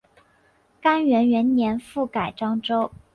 [0.81, 2.91] 干元元年复改漳州。